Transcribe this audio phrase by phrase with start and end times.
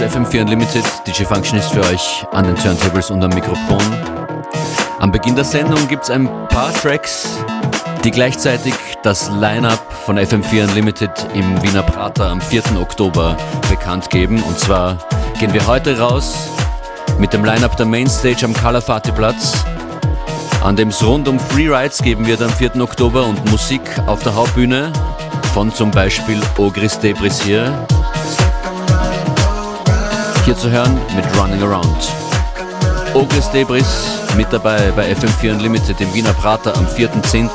[0.00, 0.84] ist FM4 Unlimited.
[1.06, 3.82] DJ Function ist für euch an den Turntables und am Mikrofon.
[5.00, 7.38] Am Beginn der Sendung gibt es ein paar Tracks,
[8.04, 12.62] die gleichzeitig das Line-Up von FM4 Unlimited im Wiener Prater am 4.
[12.80, 13.36] Oktober
[13.68, 14.42] bekannt geben.
[14.42, 14.98] Und zwar
[15.40, 16.48] gehen wir heute raus
[17.18, 19.64] mit dem Line-Up der Mainstage am Kalafati Platz.
[20.62, 22.80] An dem rund um Freerides geben wird am 4.
[22.80, 24.92] Oktober und Musik auf der Hauptbühne
[25.54, 27.72] von zum Beispiel Ogris Debris hier.
[30.48, 32.10] Hier zu hören mit Running Around.
[33.12, 33.84] Ogris Debris
[34.34, 37.50] mit dabei bei FM4 Unlimited im Wiener Prater am 4.10.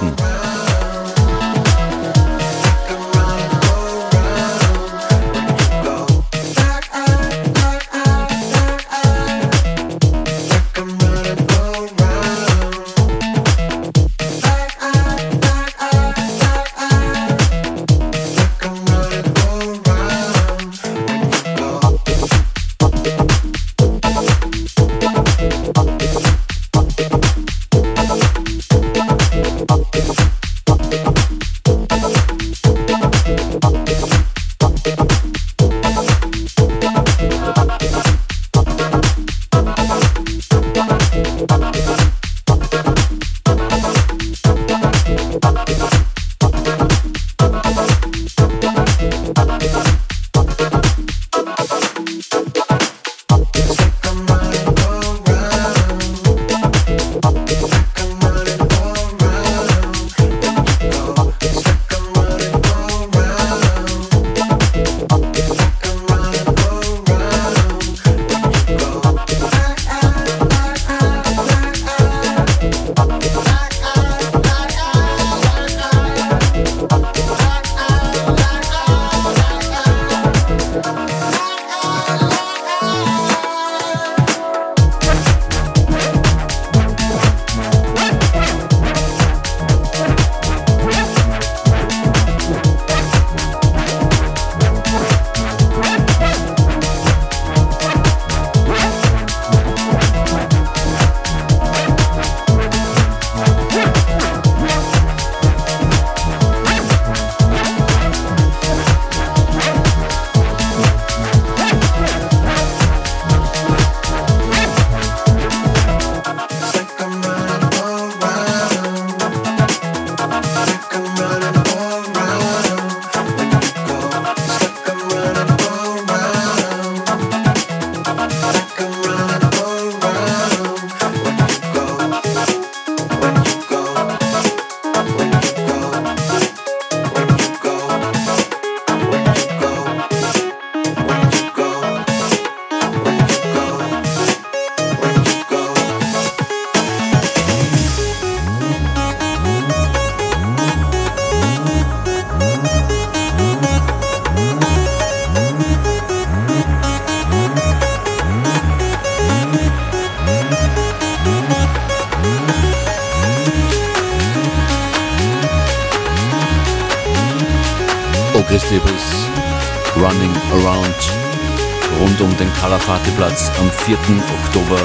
[172.77, 173.97] Partyplatz am 4.
[174.45, 174.79] Oktober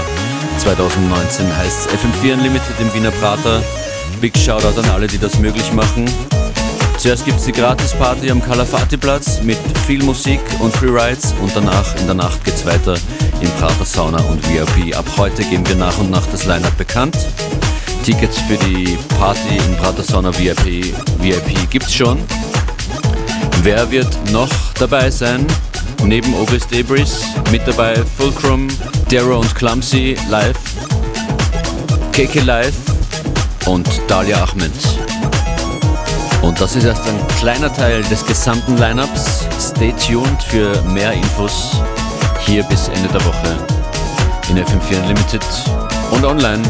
[0.57, 3.63] 2019 heißt es FM4 Unlimited im Wiener Prater.
[4.23, 6.11] Big Shoutout an alle, die das möglich machen.
[6.97, 12.07] Zuerst gibt es die Gratis-Party am Kalafati-Platz mit viel Musik und Freerides und danach in
[12.07, 12.95] der Nacht geht es weiter
[13.43, 14.97] im Prater Sauna und VIP.
[14.97, 17.19] Ab heute geben wir nach und nach das Line-Up bekannt.
[18.03, 22.19] Tickets für die Party im Prater Sauna VIP, VIP es schon.
[23.71, 24.49] Wer wird noch
[24.79, 25.47] dabei sein?
[26.03, 27.21] Neben Obis Debris
[27.53, 28.67] mit dabei Fulcrum,
[29.11, 30.57] Darrow und Clumsy live,
[32.13, 32.75] KK live
[33.67, 34.73] und Dalia Ahmed.
[36.41, 39.45] Und das ist erst ein kleiner Teil des gesamten Lineups.
[39.61, 41.73] Stay tuned für mehr Infos
[42.47, 43.55] hier bis Ende der Woche
[44.49, 45.45] in FM4 Unlimited
[46.11, 46.63] und online.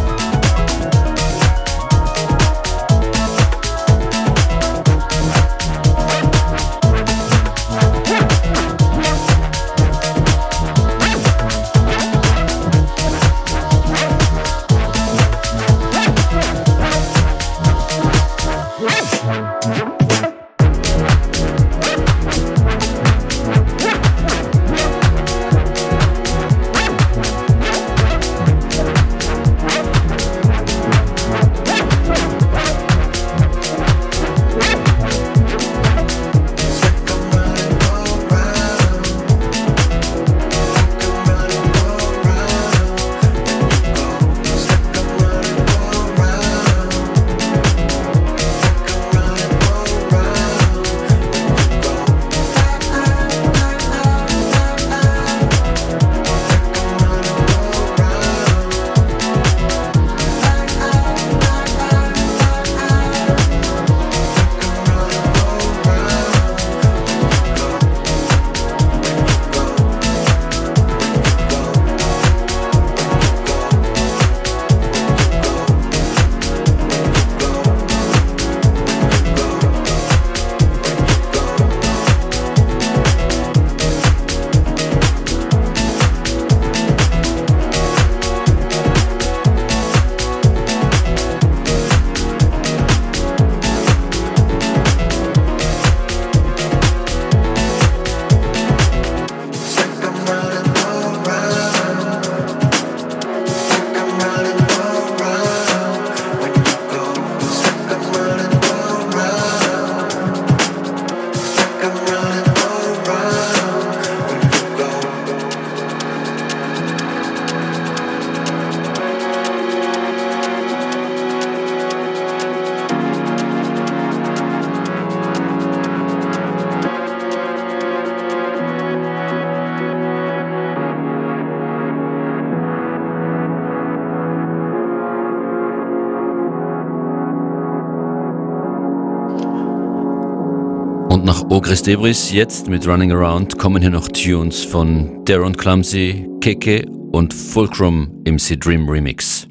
[141.50, 146.84] Oh, Ogris Debris, jetzt mit Running Around kommen hier noch Tunes von Darren Clumsy, Keke
[147.12, 149.46] und Fulcrum im C-Dream Remix.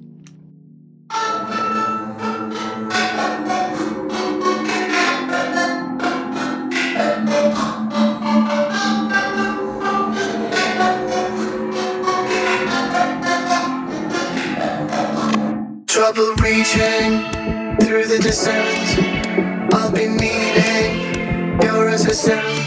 [15.87, 17.23] Trouble reaching
[17.79, 19.17] through the descent
[22.17, 22.66] So.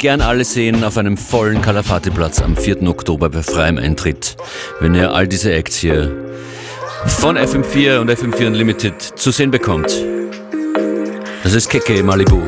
[0.00, 2.88] gern alle sehen auf einem vollen Kalafati-Platz am 4.
[2.88, 4.36] Oktober bei freiem Eintritt.
[4.80, 6.10] Wenn ihr all diese Acts hier
[7.06, 9.94] von FM4 und FM4 Unlimited zu sehen bekommt.
[11.44, 12.40] Das ist Keke Malibu.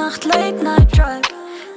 [0.00, 1.28] Nacht, Late Night Drive.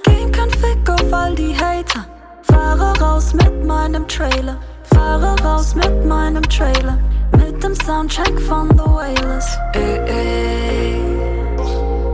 [0.06, 2.06] Geben kein Fick auf all die Hater.
[2.44, 4.58] Fahre raus mit meinem Trailer.
[4.94, 6.98] Fahre raus mit meinem Trailer.
[7.38, 9.48] Mit dem Soundcheck von The Wailers.
[9.74, 10.96] Ey, ey.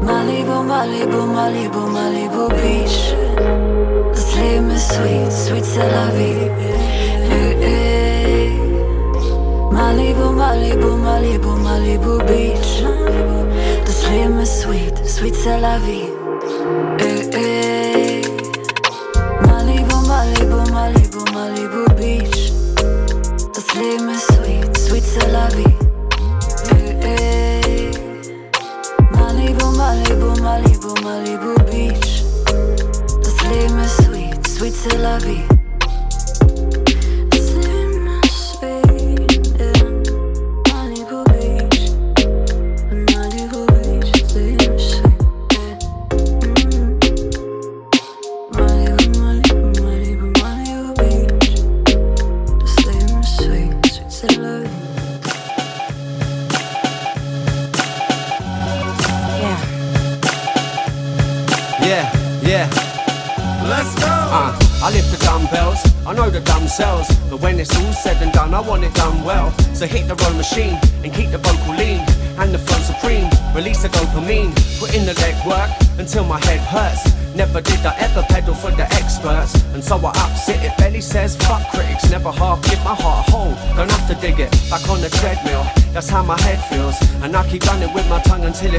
[0.01, 3.13] Malibu, Malibu, Malibu, Malibu Beach.
[4.11, 6.49] Das Leben ist sweet, sweet c'est la vie.
[9.71, 12.83] Malibu, Malibu, Malibu, Malibu Beach.
[13.89, 16.09] Das Leben ist sweet, sweet c'est la vie.
[16.99, 18.21] Ey, eh, ey.
[18.21, 19.47] Eh.
[19.47, 22.53] Malibu, Malibu, Malibu, Malibu Beach.
[23.55, 25.75] Das Leben ist sweet, sweet c'est la vie.
[26.69, 27.91] Ey, eh, ey.
[29.09, 32.23] Malibu, Malibu, Malibu, Malibu Beach.
[33.23, 35.48] Das Leben ist sweet, sweet c'est la vie.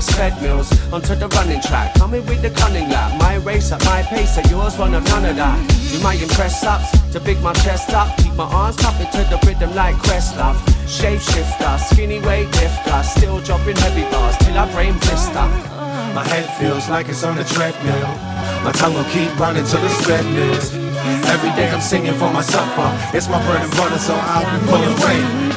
[0.01, 0.69] It's fed meals.
[0.93, 3.11] Onto the running track, coming with the cunning lap.
[3.21, 5.59] My race at my pace, at yours one of none of that.
[5.93, 9.39] Do my impress ups to big my chest up, keep my arms pumping to the
[9.47, 10.57] rhythm like Questlove.
[10.89, 15.47] Shape shifter, skinny weight lifter, still dropping heavy bars till I brain blister.
[16.17, 18.11] My head feels like it's on a treadmill.
[18.65, 20.73] My tongue will keep running till it's redness.
[21.35, 22.89] Every day I'm singing for my supper.
[23.17, 25.50] It's my bread and butter, so I'll be pulling weight.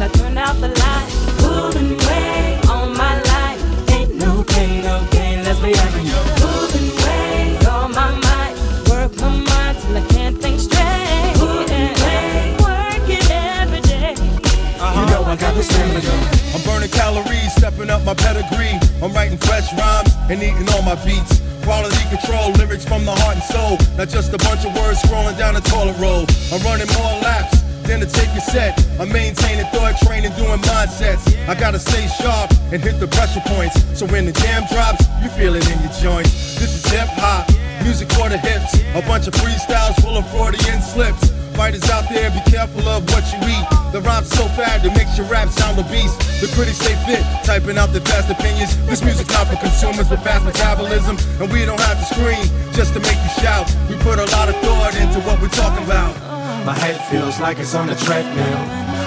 [0.00, 1.08] Till I turn out the light.
[1.38, 6.40] Pulling weight on my life, ain't no pain, no gain, let's be honest.
[6.40, 8.54] Pulling weight on my mind,
[8.88, 11.34] work my mind till I can't think straight.
[11.36, 14.14] Pulling weight, work it every day.
[14.16, 16.14] You know I got the stamina.
[16.54, 18.78] I'm burning calories, stepping up my pedigree.
[19.02, 21.40] I'm writing fresh rhymes and eating all my beats.
[21.62, 23.76] Quality control, lyrics from the heart and soul.
[23.98, 26.24] Not just a bunch of words scrolling down a toilet roll.
[26.52, 28.78] I'm running more laps than to take a set.
[28.98, 31.24] I'm maintaining thought training, doing mindsets.
[31.48, 33.76] I gotta stay sharp and hit the pressure points.
[33.98, 36.58] So when the jam drops, you feel it in your joints.
[36.58, 37.48] This is hip hop,
[37.82, 38.74] music for the hips.
[38.94, 41.30] A bunch of freestyles full of Freudian slips.
[41.54, 43.66] Fighters out there, be careful of what you eat.
[43.92, 46.16] The rhyme's so fast, it makes your rap sound a beast.
[46.40, 48.76] The critics stay fit, typing out their fast opinions.
[48.86, 52.94] This music's not for consumers with fast metabolism, and we don't have to scream just
[52.94, 53.68] to make you shout.
[53.90, 56.29] We put a lot of thought into what we're talking about.
[56.64, 58.58] My head feels like it's on a treadmill.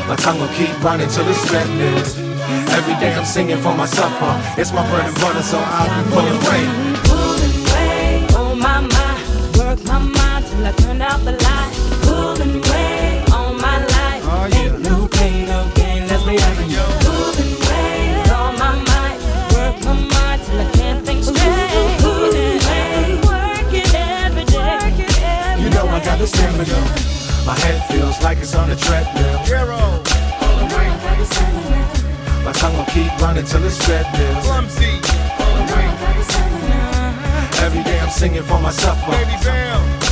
[0.07, 2.17] My tongue will keep running till it's redness.
[2.77, 4.33] Every day I'm singing for my supper.
[4.59, 6.69] It's my bread and butter, so I'll be pulling weight.
[7.05, 11.73] Pulling weight on my mind, work my mind till I turn out the light.
[12.01, 16.72] Pulling weight on my life, oh, ain't no pain, no gain, let's be honest.
[33.43, 34.41] Will keep running till it's treadmill.
[34.41, 35.01] Clumsy,
[37.63, 39.11] Every day I'm singing for my supper.
[39.11, 40.02] Baby Bam,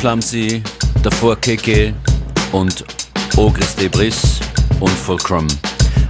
[0.00, 0.62] Clumsy,
[1.02, 1.92] davor KK
[2.52, 2.84] und
[3.36, 4.40] Ogres Debris
[4.80, 5.46] und Fulcrum.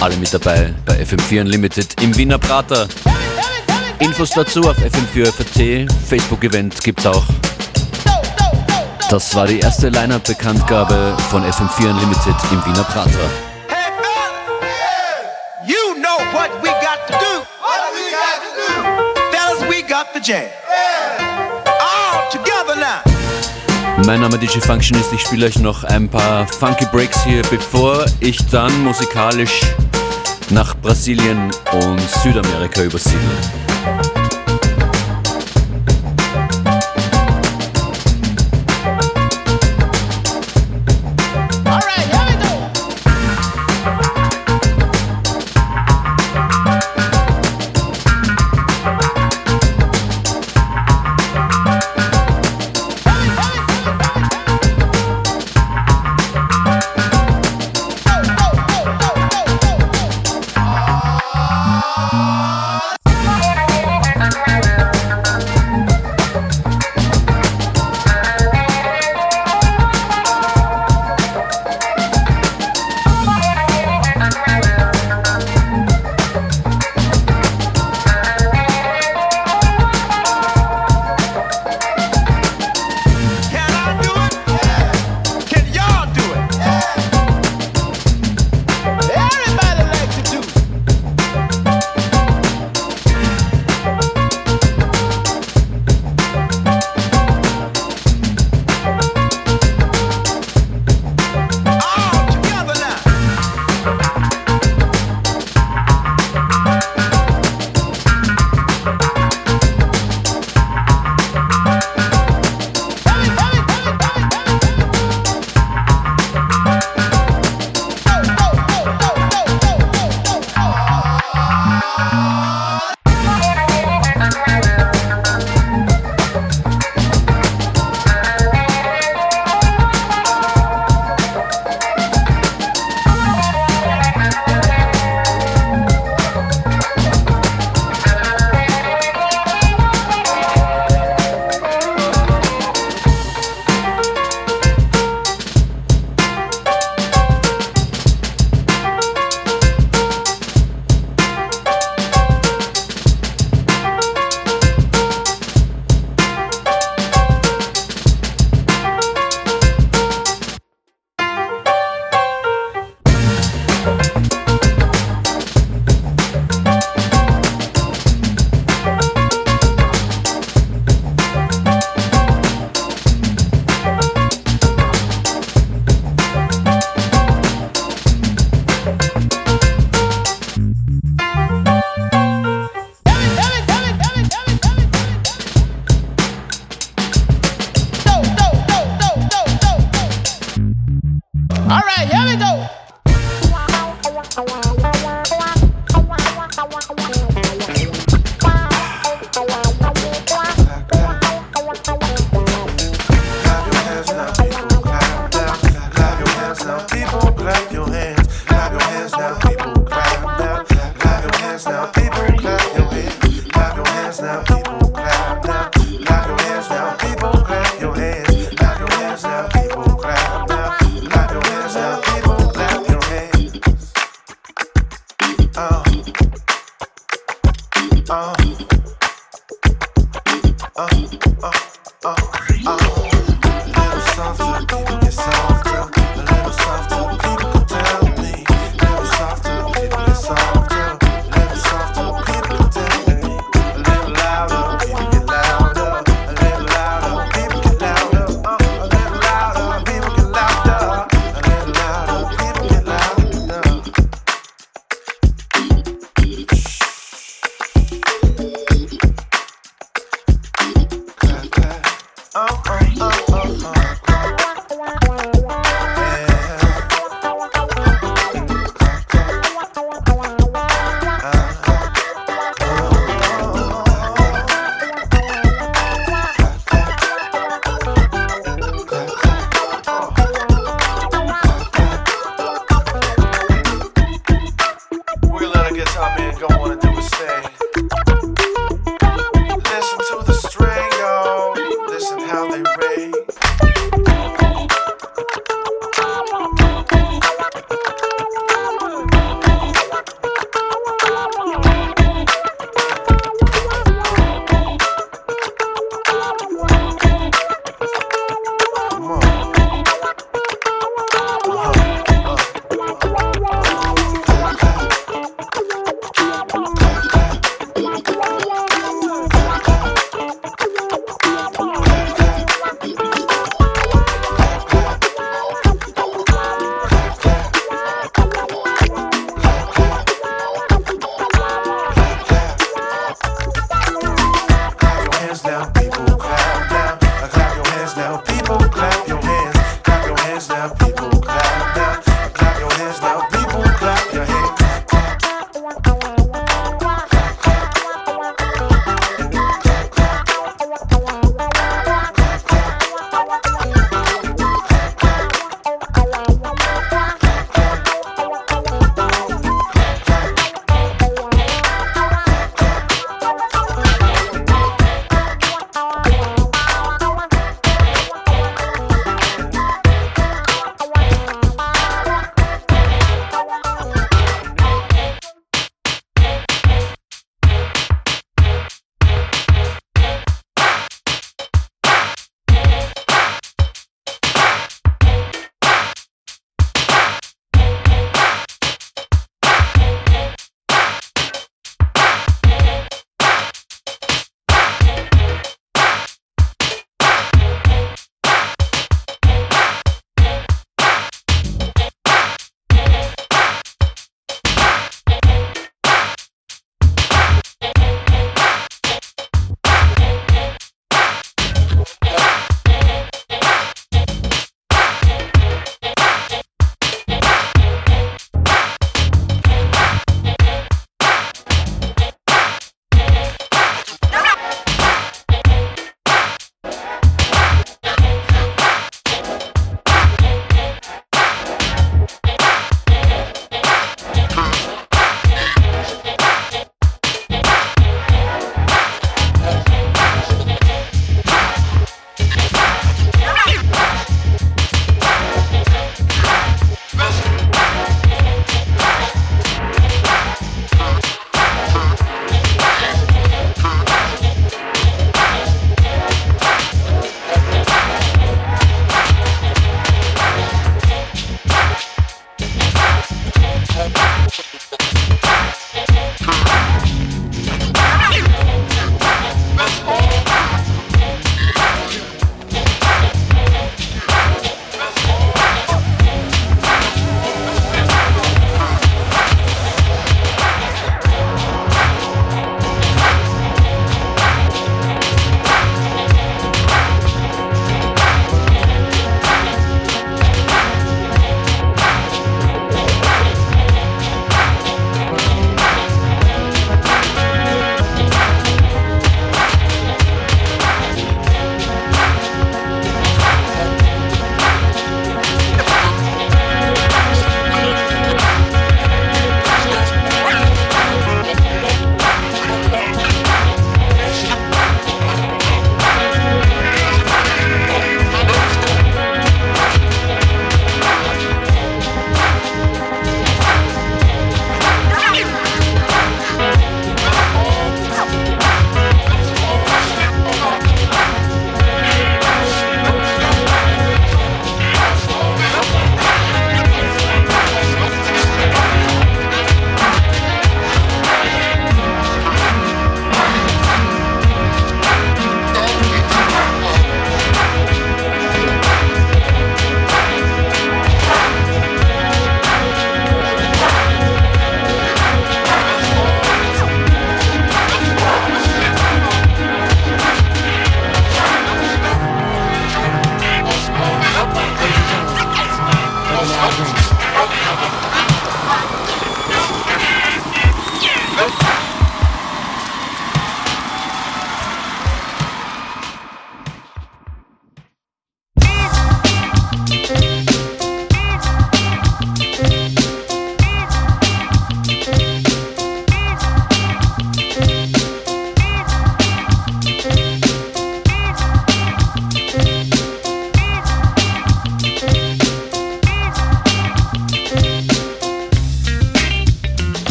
[0.00, 2.86] Alle mit dabei bei FM4 Unlimited im Wiener Prater.
[3.98, 7.24] Infos dazu auf FM4 FAT, Facebook-Event gibt's auch.
[9.10, 13.30] Das war die erste Line-Up-Bekanntgabe von FM4 Unlimited im Wiener Prater.
[15.66, 17.42] You know what we got to do.
[17.58, 19.32] What we got to do?
[19.32, 20.61] Fellas, we got the jam.
[24.04, 28.04] Mein Name ist DJ Functionist, ich spiele euch noch ein paar funky Breaks hier, bevor
[28.18, 29.60] ich dann musikalisch
[30.50, 33.20] nach Brasilien und Südamerika übersiedle.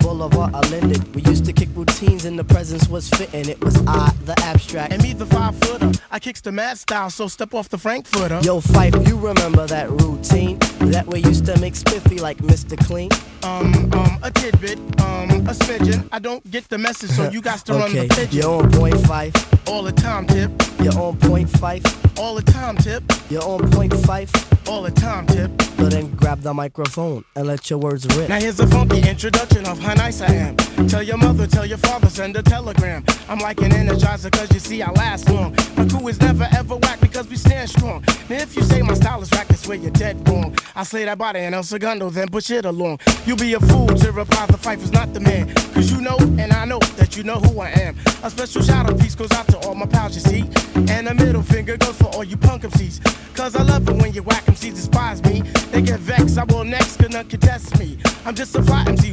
[0.00, 1.14] Boulevard I landed.
[1.14, 3.48] We used to kick routines and the presence was fitting.
[3.48, 4.92] It was I, the abstract.
[4.92, 5.92] And me, the five footer.
[6.10, 8.40] I kicks the mad style, so step off the Frankfurter.
[8.42, 10.58] Yo, Fife, you remember that routine?
[10.90, 12.76] That we used to make spiffy like Mr.
[12.86, 13.10] Clean?
[13.42, 16.08] Um, um, a tidbit, um, a smidgen.
[16.12, 18.38] I don't get the message, so you got to run the pigeon.
[18.38, 19.32] you're on point five.
[19.68, 20.50] All the time, tip.
[20.82, 21.82] You're on point five.
[22.18, 23.02] All the time, tip.
[23.30, 24.30] You're on point five.
[24.68, 25.50] All the time, tip.
[25.78, 28.28] So then grab the microphone and let your words rip.
[28.28, 29.00] Now here's a funky
[29.30, 30.56] introduction of how nice I am.
[30.88, 33.04] Tell your mother, tell your father, send a telegram.
[33.28, 35.54] I'm like an energizer, cause you see I last long.
[35.76, 38.02] My crew is never ever whack because we stand strong.
[38.28, 40.56] Now if you say my style is whack, that's where you're dead wrong.
[40.74, 42.98] I slay that body and El Segundo, then push it along.
[43.24, 45.54] You'll be a fool to reply the fight is not the man.
[45.74, 47.96] Cause you know, and I know that you know who I am.
[48.24, 50.44] A special shout out piece goes out to all my pals, you see.
[50.92, 53.00] And a middle finger goes for all you punk MCs.
[53.36, 55.42] Cause I love it when you whack MCs despise me.
[55.70, 57.96] They get vexed, I will next, cause none can test me.
[58.26, 59.12] I'm just a fly MC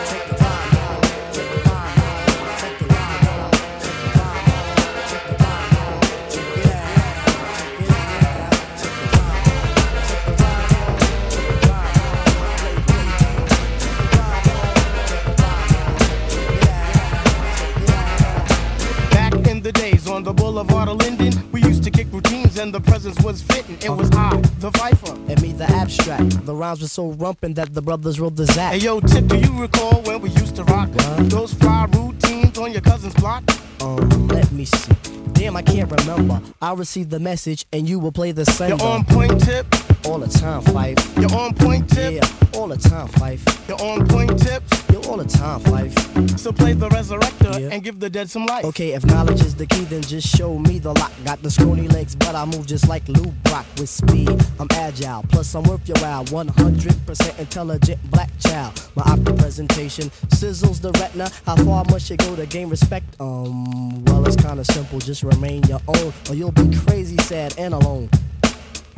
[19.61, 22.81] in the days on the boulevard of Linden, we used to kick routines and the
[22.81, 23.77] presence was fitting.
[23.79, 25.11] It was I, the Viper.
[25.29, 26.47] And me, the abstract.
[26.47, 28.73] The rhymes were so rumpin' that the brothers wrote the Zach.
[28.73, 31.29] Hey yo, Tip, do you recall when we used to rock What?
[31.29, 33.43] those fly routines on your cousin's block?
[33.81, 35.20] Um, let me see.
[35.41, 36.39] Damn, I can't remember.
[36.61, 38.75] I'll receive the message and you will play the sender.
[38.75, 39.65] You're on point, Tip.
[40.05, 41.17] all the time, Fife.
[41.17, 42.13] You're on point, Tip.
[42.13, 43.43] Yeah, all the time, Fife.
[43.67, 44.61] You're on point, Tip.
[44.93, 46.39] Yo, all the time, Fife.
[46.39, 47.69] So play the resurrector Yeah.
[47.71, 48.65] and give the dead some life.
[48.65, 51.11] Okay, if knowledge is the key, then just show me the lock.
[51.25, 54.29] Got the scrawny legs, but I move just like Lou Brock with speed.
[54.59, 56.23] I'm agile, plus I'm worth your while.
[56.25, 58.79] 100% intelligent black child.
[58.95, 61.31] My optic presentation sizzles the retina.
[61.47, 63.05] How far must you go to gain respect?
[63.19, 64.99] Um, well, it's kinda simple.
[64.99, 68.09] Just remain your own, or you'll be crazy, sad, and alone.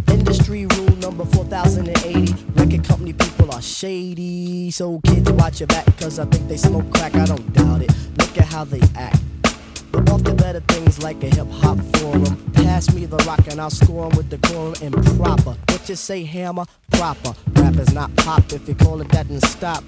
[0.07, 2.33] Industry rule number 4080.
[2.53, 4.71] Record company people are shady.
[4.71, 7.15] So kids watch your back, cause I think they smoke crack.
[7.15, 7.91] I don't doubt it.
[8.17, 9.19] Look at how they act.
[10.09, 12.51] Off to better things like a hip hop forum.
[12.53, 15.55] Pass me the rock and I'll score score 'em with the quorum and proper.
[15.69, 16.65] What you say, hammer?
[16.91, 17.33] Proper.
[17.55, 18.51] Rap is not pop.
[18.51, 19.83] If you call it that, and stop.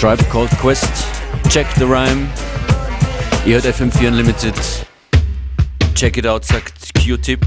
[0.00, 1.04] Tribe Called Quest,
[1.50, 2.26] Check the Rhyme.
[3.44, 4.54] Ihr hört FM4 Unlimited.
[5.94, 7.46] Check it out, sagt Q-Tip.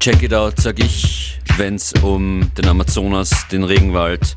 [0.00, 4.34] Check it out, sag ich, wenn's um den Amazonas, den Regenwald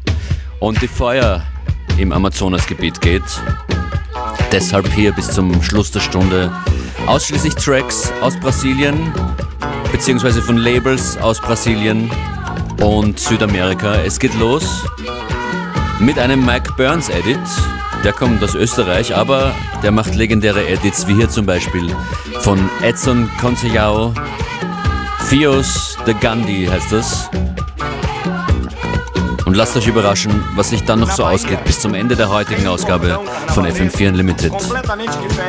[0.59, 1.41] und die Feuer
[1.97, 3.23] im Amazonasgebiet geht.
[4.51, 6.51] Deshalb hier bis zum Schluss der Stunde
[7.07, 9.13] ausschließlich Tracks aus Brasilien,
[9.93, 12.11] beziehungsweise von Labels aus Brasilien
[12.81, 13.95] und Südamerika.
[14.01, 14.83] Es geht los
[15.99, 17.39] mit einem Mike Burns Edit.
[18.03, 21.93] Der kommt aus Österreich, aber der macht legendäre Edits, wie hier zum Beispiel
[22.39, 24.13] von Edson Conceiao.
[25.27, 27.29] Fios de Gandhi heißt das.
[29.45, 32.67] Und lasst euch überraschen, was sich dann noch so ausgeht bis zum Ende der heutigen
[32.67, 34.53] Ausgabe von FM4 Unlimited.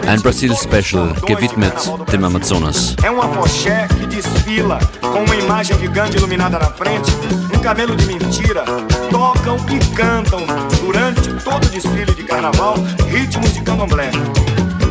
[0.07, 1.75] Ein Brasil-Special gewidmet
[2.11, 2.97] dem Amazonas.
[3.05, 7.13] É uma que desfila com uma imagem gigante iluminada na frente,
[7.61, 8.65] cabelo de mentira.
[9.11, 10.41] Tocam e cantam
[10.81, 12.75] durante todo o desfile de carnaval
[13.09, 14.11] ritmos de candomblé.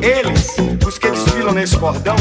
[0.01, 0.55] Eles,
[0.87, 2.15] os que desfilam nesse cordão,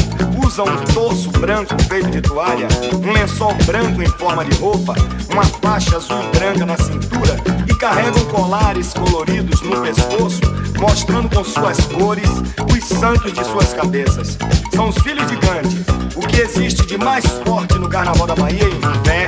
[0.45, 4.95] usam um torso branco feito de toalha, um lençol branco em forma de roupa,
[5.31, 7.37] uma faixa azul branca na cintura
[7.69, 10.41] e carregam colares coloridos no pescoço,
[10.77, 12.29] mostrando com suas cores
[12.75, 14.37] os santos de suas cabeças.
[14.75, 15.85] São os filhos de Gandhi.
[16.15, 19.25] O que existe de mais forte no carnaval da Bahia é fé,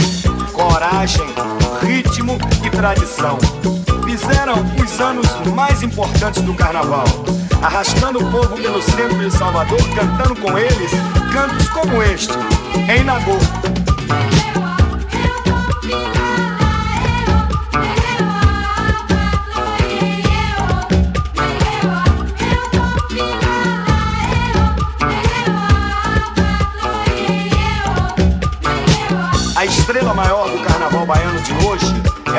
[0.61, 1.25] coragem,
[1.81, 3.39] ritmo e tradição.
[4.05, 4.53] Fizeram
[4.83, 7.05] os anos mais importantes do carnaval,
[7.63, 10.91] arrastando o povo pelo centro de Salvador, cantando com eles
[11.33, 12.33] cantos como este,
[12.87, 13.37] em Nagô.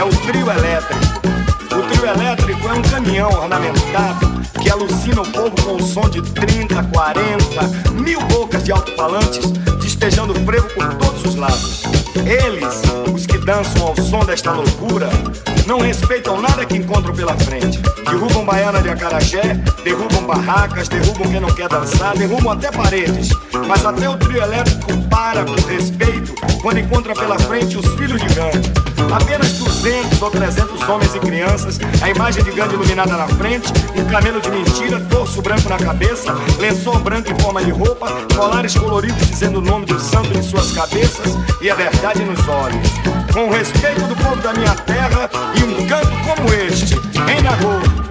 [0.03, 1.05] é o trio elétrico.
[1.71, 6.21] O trio elétrico é um caminhão ornamentado que alucina o povo com o som de
[6.21, 11.83] 30, 40, mil bocas de alto-falantes despejando frevo por todos os lados.
[12.17, 12.83] Eles,
[13.15, 15.09] os que dançam ao som desta loucura,
[15.67, 17.79] não respeitam nada que encontram pela frente.
[18.05, 19.55] Derrubam baiana de acarajé,
[19.85, 23.31] derrubam barracas, derrubam quem não quer dançar, derrubam até paredes.
[23.67, 28.35] Mas até o trio elétrico para com respeito quando encontra pela frente os filhos de
[28.35, 28.73] Gandhi.
[29.13, 34.05] Apenas 200 ou 300 homens e crianças, a imagem de Gandhi iluminada na frente, um
[34.07, 39.27] camelo de mentira, torso branco na cabeça, lençol branco em forma de roupa, colares coloridos
[39.27, 43.12] dizendo o nome do santo em suas cabeças e a verdade nos olhos.
[43.33, 48.03] Com o respeito do povo da minha terra e um canto como este, em Nagô.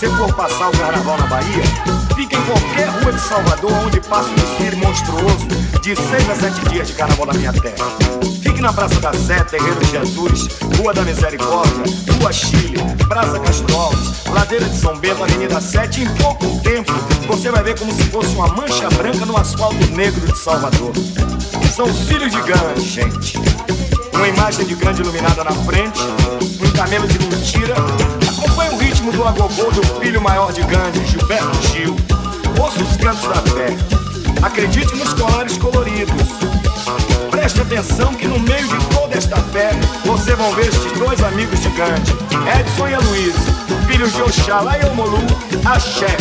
[0.00, 1.62] Você for passar o carnaval na Bahia,
[2.16, 5.46] fique em qualquer rua de Salvador onde passa um desfile monstruoso
[5.82, 8.49] de seis a sete dias de carnaval na minha terra.
[8.60, 11.82] Fique na Praça da Sé, Terreiro Jesus, Rua da Misericórdia,
[12.18, 12.76] Rua Chile,
[13.08, 16.02] Praça Castro Alves, Ladeira de São Bento, Avenida 7.
[16.02, 16.92] Em pouco tempo,
[17.26, 20.92] você vai ver como se fosse uma mancha branca no asfalto negro de Salvador.
[21.74, 23.38] São os filhos de Gandhi, gente.
[24.12, 26.00] Uma imagem de grande iluminada na frente,
[26.62, 27.74] um camelo de mentira.
[28.28, 31.96] Acompanhe o ritmo do agogô do filho maior de Gandhi, Gilberto Gil.
[32.60, 33.74] Ouça os cantos da fé.
[34.42, 36.49] Acredite nos colares coloridos.
[37.40, 39.70] Preste atenção que no meio de toda esta fé,
[40.04, 42.12] você vão ver estes dois amigos Gandhi,
[42.60, 43.32] Edson e Aloysio,
[43.86, 45.16] filhos de Oxalá e Omolu,
[45.64, 46.14] Axé.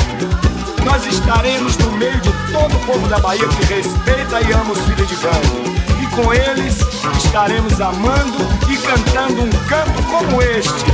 [0.85, 4.79] Nós estaremos no meio de todo o povo da Bahia que respeita e ama os
[4.79, 6.01] filhos de Gandhi.
[6.01, 6.77] E com eles
[7.17, 8.37] estaremos amando
[8.69, 10.85] e cantando um canto como este.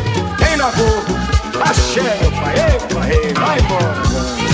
[0.51, 1.03] Em Nagô,
[1.61, 4.44] Axé, meu pai, epa, vai embora,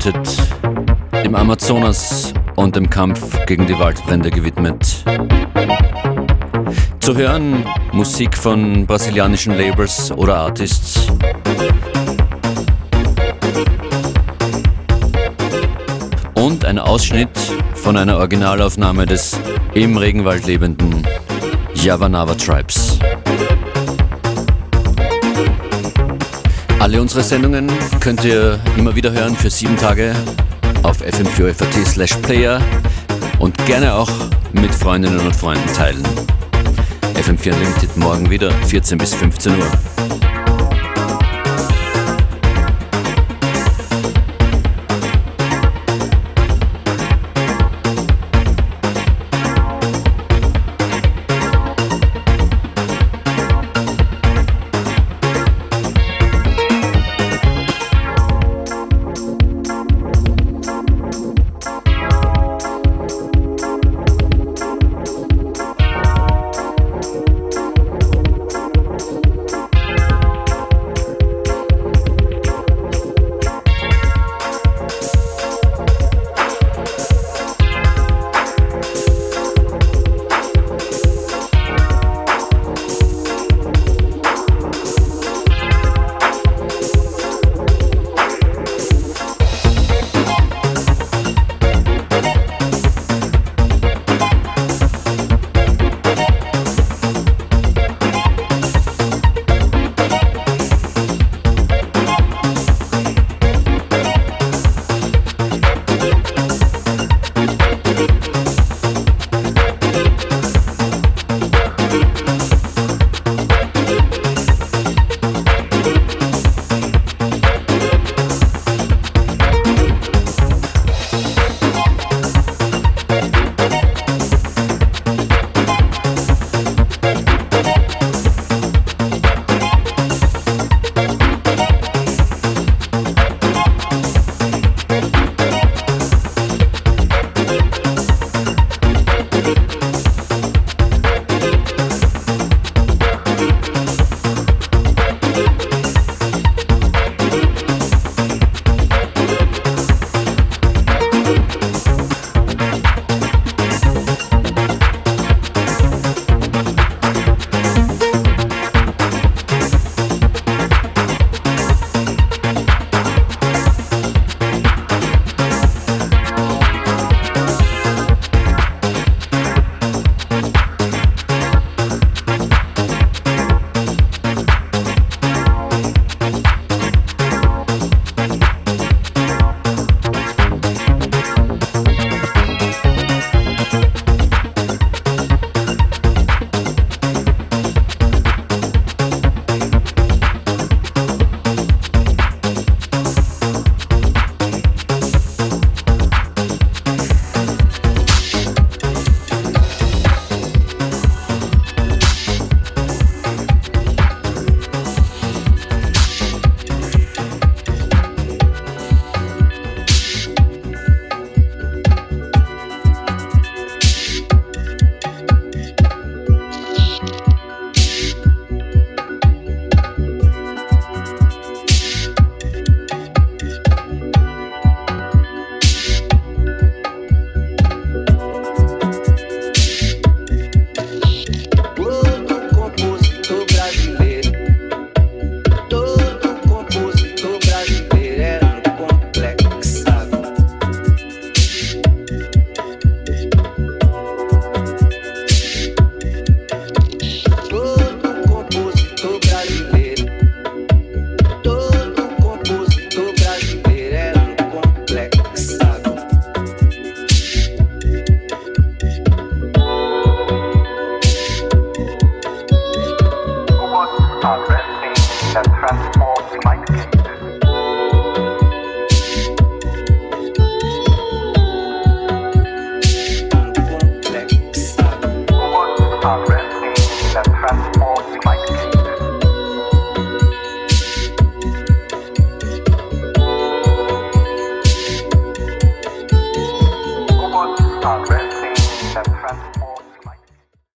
[0.00, 5.04] Unlimited dem Amazonas und dem Kampf gegen die Waldbrände gewidmet.
[7.00, 11.06] Zu hören Musik von brasilianischen Labels oder Artists.
[16.34, 17.36] Und ein Ausschnitt
[17.74, 19.38] von einer Originalaufnahme des
[19.74, 21.06] im Regenwald lebenden
[21.74, 22.79] Yavanava Tribes.
[26.80, 27.70] Alle unsere Sendungen
[28.00, 30.14] könnt ihr immer wieder hören für sieben Tage
[30.82, 32.58] auf fm4fat slash player
[33.38, 34.08] und gerne auch
[34.52, 36.02] mit Freundinnen und Freunden teilen.
[37.14, 39.89] FM4 Unlimited morgen wieder 14 bis 15 Uhr.